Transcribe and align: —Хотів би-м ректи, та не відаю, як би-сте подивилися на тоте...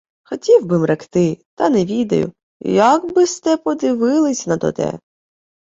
—Хотів 0.23 0.65
би-м 0.65 0.85
ректи, 0.85 1.37
та 1.55 1.69
не 1.69 1.85
відаю, 1.85 2.33
як 2.59 3.13
би-сте 3.13 3.57
подивилися 3.57 4.49
на 4.49 4.57
тоте... 4.57 4.99